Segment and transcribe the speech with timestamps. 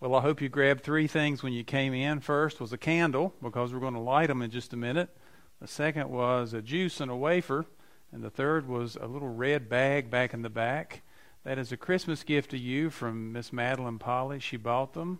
[0.00, 2.20] Well, I hope you grabbed three things when you came in.
[2.20, 5.14] First was a candle, because we're going to light them in just a minute.
[5.60, 7.66] The second was a juice and a wafer.
[8.10, 11.02] And the third was a little red bag back in the back.
[11.44, 14.40] That is a Christmas gift to you from Miss Madeline Polly.
[14.40, 15.18] She bought them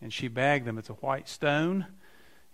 [0.00, 0.78] and she bagged them.
[0.78, 1.84] It's a white stone.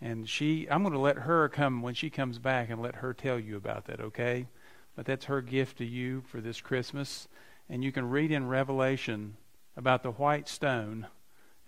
[0.00, 3.14] And she I'm going to let her come when she comes back and let her
[3.14, 4.48] tell you about that, okay?
[4.96, 7.28] But that's her gift to you for this Christmas.
[7.68, 9.36] And you can read in Revelation
[9.76, 11.06] about the white stone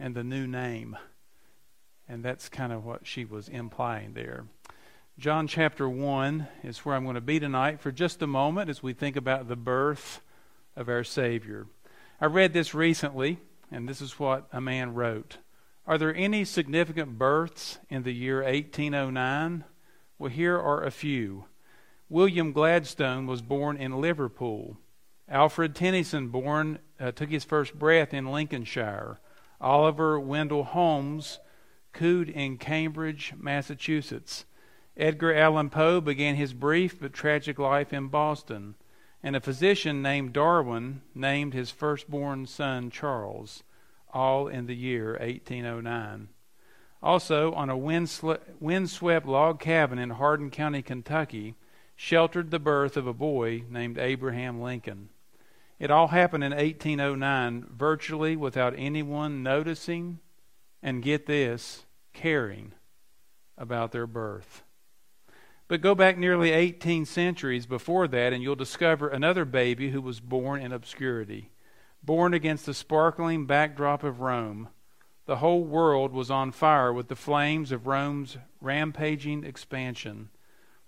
[0.01, 0.97] and the new name.
[2.09, 4.47] And that's kind of what she was implying there.
[5.19, 8.83] John chapter 1 is where I'm going to be tonight for just a moment as
[8.83, 10.23] we think about the birth
[10.75, 11.67] of our Savior.
[12.21, 13.39] I read this recently,
[13.71, 15.37] and this is what a man wrote
[15.87, 19.65] Are there any significant births in the year 1809?
[20.19, 21.45] Well, here are a few.
[22.09, 24.79] William Gladstone was born in Liverpool.
[25.29, 29.19] Alfred Tennyson born uh, took his first breath in Lincolnshire.
[29.61, 31.39] Oliver Wendell Holmes
[31.93, 34.47] cooed in Cambridge, Massachusetts.
[34.97, 38.75] Edgar Allan Poe began his brief but tragic life in Boston,
[39.23, 43.63] and a physician named Darwin named his firstborn son Charles,
[44.13, 46.29] all in the year 1809.
[47.03, 51.55] Also, on a windswept log cabin in Hardin County, Kentucky,
[51.97, 55.09] sheltered the birth of a boy named Abraham Lincoln.
[55.81, 60.21] It all happened in 1809, virtually without anyone noticing
[60.83, 62.73] and, get this, caring
[63.57, 64.63] about their birth.
[65.69, 70.21] But go back nearly 18 centuries before that, and you'll discover another baby who was
[70.21, 71.51] born in obscurity.
[72.03, 74.69] Born against the sparkling backdrop of Rome,
[75.25, 80.29] the whole world was on fire with the flames of Rome's rampaging expansion.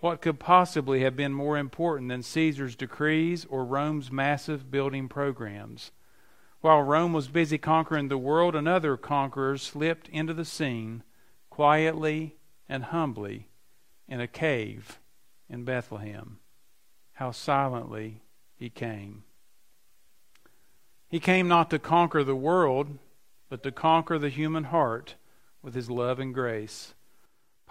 [0.03, 5.93] What could possibly have been more important than Caesar's decrees or Rome's massive building programs?
[6.61, 11.05] While Rome was busy conquering the world, another conqueror slipped into the scene
[11.51, 12.35] quietly
[12.69, 13.47] and humbly
[14.09, 14.99] in a cave
[15.49, 16.41] in Bethlehem.
[17.13, 18.23] How silently
[18.57, 19.23] he came.
[21.09, 22.99] He came not to conquer the world,
[23.49, 25.15] but to conquer the human heart
[25.63, 26.95] with his love and grace.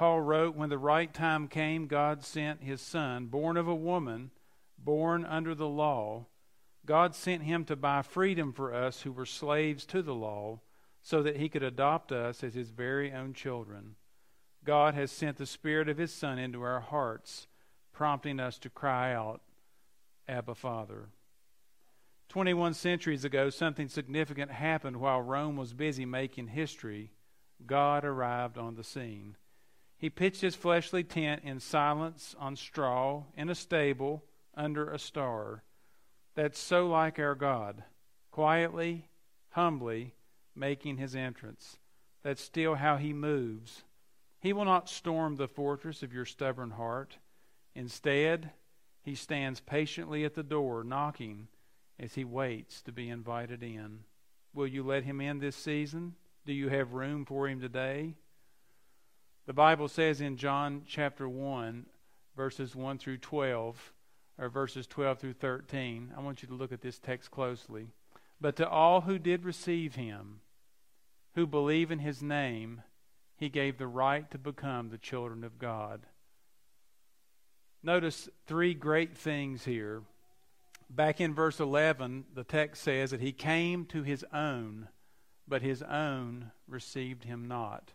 [0.02, 4.32] Paul wrote, When the right time came, God sent his Son, born of a woman,
[4.76, 6.26] born under the law.
[6.88, 10.62] God sent him to buy freedom for us who were slaves to the law,
[11.04, 13.94] so that he could adopt us as his very own children.
[14.64, 17.46] God has sent the Spirit of His Son into our hearts,
[17.94, 19.42] prompting us to cry out,
[20.28, 21.10] Abba, Father.
[22.30, 27.12] 21 centuries ago, something significant happened while Rome was busy making history.
[27.68, 29.36] God arrived on the scene.
[30.02, 35.64] He pitched his fleshly tent in silence on straw in a stable under a star.
[36.36, 37.86] That's so like our God,
[38.32, 39.08] quietly,
[39.52, 40.14] humbly
[40.54, 41.78] making his entrance.
[42.22, 43.84] That's still how he moves
[44.42, 47.18] he will not storm the fortress of your stubborn heart.
[47.76, 48.50] Instead,
[49.04, 51.48] he stands patiently at the door, knocking
[52.00, 54.00] as he waits to be invited in.
[54.54, 56.16] Will you let him in this season?
[56.46, 58.16] Do you have room for him today?
[59.52, 61.86] The Bible says in John chapter 1,
[62.38, 63.94] verses 1 through 12,
[64.40, 67.88] or verses 12 through 13, I want you to look at this text closely.
[68.40, 70.40] But to all who did receive him,
[71.36, 72.84] who believe in his name,
[73.36, 76.06] he gave the right to become the children of God.
[77.84, 80.04] Notice three great things here.
[80.90, 84.88] Back in verse 11, the text says that he came to his own,
[85.46, 87.92] but his own received him not.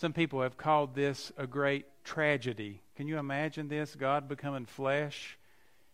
[0.00, 2.80] Some people have called this a great tragedy.
[2.96, 3.94] Can you imagine this?
[3.94, 5.36] God becoming flesh.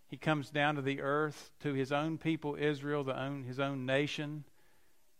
[0.06, 3.84] He comes down to the earth to his own people, Israel, the own, his own
[3.84, 4.45] nation,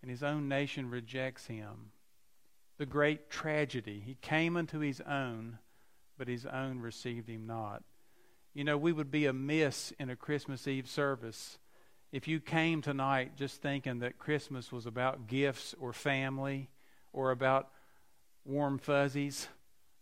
[0.03, 1.91] and his own nation rejects him
[2.79, 4.01] the great tragedy.
[4.07, 5.59] He came unto his own,
[6.17, 7.83] but his own received him not.
[8.55, 11.59] You know, we would be amiss in a Christmas Eve service
[12.13, 16.71] if you came tonight just thinking that Christmas was about gifts or family
[17.13, 17.71] or about
[18.47, 19.49] warm fuzzies.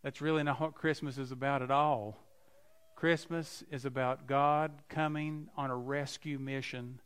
[0.03, 2.19] That's really not what Christmas is about at all.
[2.97, 7.01] Christmas is about God coming on a rescue mission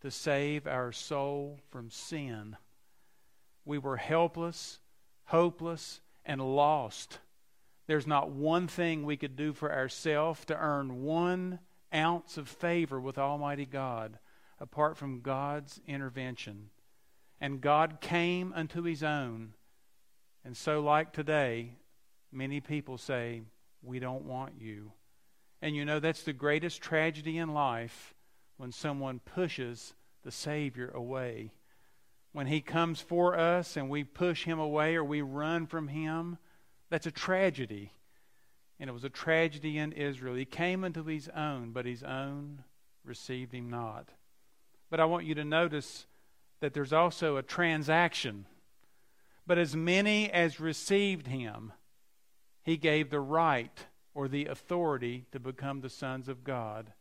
[0.00, 2.56] to save our soul from sin.
[3.64, 4.80] We were helpless
[5.32, 7.18] hopeless, and lost.
[7.86, 11.58] There's not one thing we could do for ourselves to earn one
[11.92, 14.18] ounce of favor with Almighty God
[14.60, 16.68] apart from God's intervention.
[17.40, 19.54] And God came unto his own.
[20.44, 21.76] And so, like today,
[22.32, 23.42] many people say,
[23.82, 24.92] We don't want you.
[25.60, 28.14] And you know, that's the greatest tragedy in life
[28.56, 29.94] when someone pushes
[30.24, 31.52] the Savior away.
[32.32, 36.38] when he comes for us and we push him away or we run from him,
[36.88, 37.92] that's a tragedy.
[38.80, 40.34] And it was a tragedy in Israel.
[40.34, 42.64] He came unto his own, but his own
[43.04, 44.08] received him not.
[44.90, 46.06] But I want you to notice
[46.60, 48.46] that there's also a transaction.
[49.46, 51.72] But as many as received him,
[52.62, 56.92] he gave the right or the authority to become the sons of God.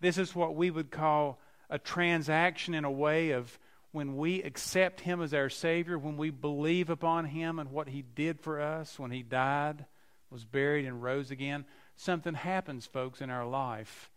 [0.00, 3.58] This is what we would call a transaction in a way of
[3.92, 8.02] when we accept Him as our Savior, when we believe upon Him and what He
[8.02, 9.84] did for us when He died,
[10.30, 11.66] was buried, and rose again,
[11.96, 14.10] something happens, folks, in our life.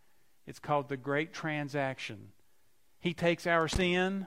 [0.46, 2.32] It's called the great transaction.
[3.00, 4.26] He takes our sin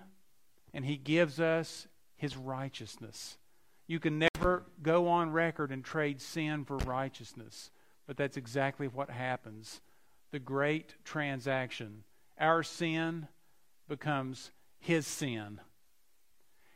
[0.71, 1.87] and He gives us
[2.19, 3.37] His righteousness.
[3.87, 7.71] You can never go on record and trade sin for righteousness,
[8.05, 9.81] but that's exactly what happens.
[10.31, 12.03] The great transaction.
[12.39, 13.27] Our sin
[13.87, 15.59] becomes his sin.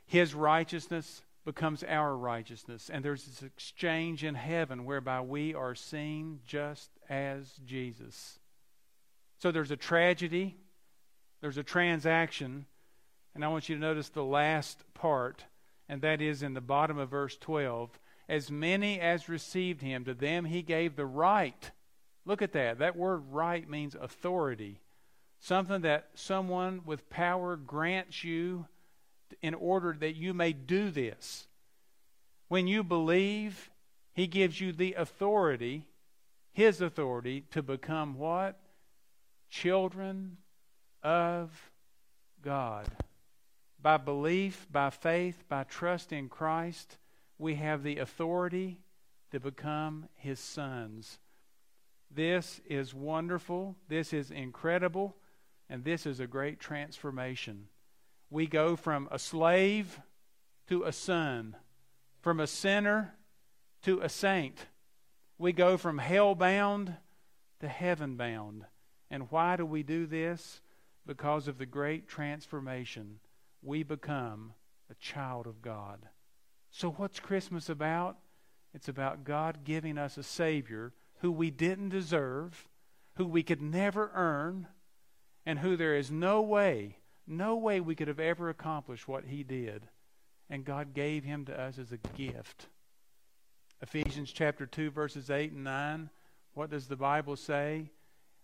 [0.07, 2.89] His righteousness becomes our righteousness.
[2.91, 8.39] And there's this exchange in heaven whereby we are seen just as Jesus.
[9.37, 10.57] So there's a tragedy,
[11.41, 12.65] there's a transaction,
[13.35, 15.45] and I want you to notice the last part,
[15.89, 17.89] and that is in the bottom of verse 12.
[18.29, 21.71] As many as received him, to them he gave the right.
[22.25, 22.79] Look at that.
[22.79, 24.79] That word right means authority
[25.43, 28.65] something that someone with power grants you
[29.41, 31.47] in order that you may do this.
[32.47, 33.69] When you believe,
[34.13, 35.85] He gives you the authority,
[36.53, 38.57] His authority, to become what?
[39.49, 40.37] Children
[41.03, 41.51] of
[42.41, 42.87] God.
[43.83, 46.97] By belief, by faith, by trust in Christ,
[47.37, 48.79] we have the authority
[49.31, 51.19] to become His sons.
[52.09, 53.75] This is wonderful.
[53.89, 55.17] This is incredible.
[55.69, 57.67] And this is a great transformation.
[58.29, 59.99] We go from a slave
[60.69, 61.57] to a son,
[62.21, 63.15] from a sinner
[63.81, 64.67] to a saint.
[65.37, 66.95] We go from hell bound
[67.59, 68.63] to heaven bound.
[69.11, 70.61] And why do we do this?
[71.05, 73.19] Because of the great transformation.
[73.63, 74.53] We become
[74.89, 76.07] a child of God.
[76.71, 78.17] So, what's Christmas about?
[78.73, 82.67] It's about God giving us a Savior who we didn't deserve,
[83.15, 84.67] who we could never earn
[85.45, 89.43] and who there is no way, no way we could have ever accomplished what he
[89.43, 89.87] did.
[90.49, 92.67] And God gave him to us as a gift.
[93.81, 96.09] Ephesians chapter 2, verses 8 and 9.
[96.53, 97.91] What does the Bible say?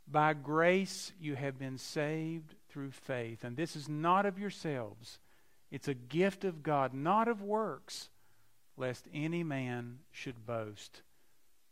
[0.07, 3.43] By grace you have been saved through faith.
[3.43, 5.19] And this is not of yourselves,
[5.71, 8.09] it's a gift of God, not of works,
[8.77, 11.01] lest any man should boast.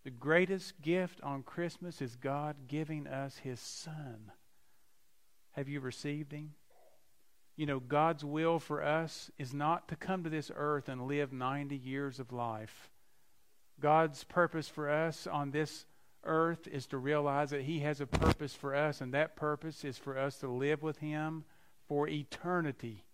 [0.03, 4.31] The greatest gift on Christmas is God giving us His Son.
[5.51, 6.53] Have you received Him?
[7.55, 11.33] You know, God's will for us is not to come to this earth and live
[11.33, 12.89] 90 years of life.
[13.79, 15.85] God's purpose for us on this
[16.23, 19.97] earth is to realize that He has a purpose for us, and that purpose is
[19.97, 21.45] for us to live with Him
[21.87, 23.05] for eternity.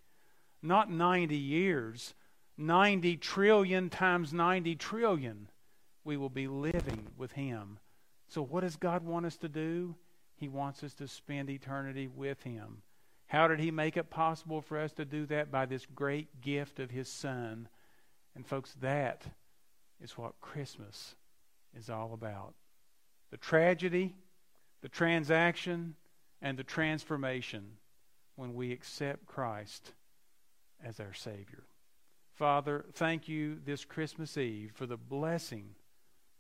[0.62, 2.14] Not 90 years,
[2.58, 5.50] 90 trillion times 90 trillion.
[6.04, 7.80] We will be living with Him.
[8.28, 9.96] So, what does God want us to do?
[10.36, 12.82] He wants us to spend eternity with Him.
[13.28, 15.52] How did He make it possible for us to do that?
[15.52, 17.68] By this great gift of His Son.
[18.36, 19.24] And, folks, that
[20.02, 21.16] is what Christmas
[21.78, 22.54] is all about
[23.34, 24.14] the tragedy,
[24.84, 25.96] the transaction,
[26.40, 27.66] and the transformation
[28.36, 29.94] when we accept Christ
[30.86, 31.64] as our Savior.
[32.36, 35.70] Father, thank you this Christmas Eve for the blessing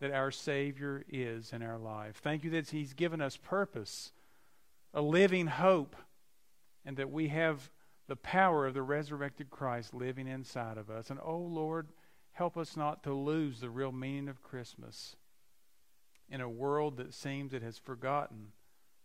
[0.01, 2.17] that our Savior is in our life.
[2.17, 4.12] Thank you that He's given us purpose,
[4.93, 5.95] a living hope,
[6.85, 7.71] and that we have
[8.07, 11.09] the power of the resurrected Christ living inside of us.
[11.09, 11.88] And oh Lord,
[12.33, 15.15] help us not to lose the real meaning of Christmas
[16.33, 18.47] in a world that seems it has forgotten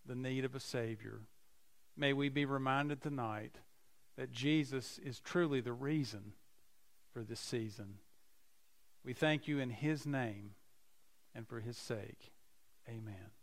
[0.04, 1.20] the need of a Savior.
[1.97, 3.56] May we be reminded tonight
[4.16, 6.32] that Jesus is truly the reason
[7.12, 7.99] for this season.
[9.04, 10.54] We thank you in His name
[11.38, 12.32] and for his sake.
[12.88, 13.38] Amen.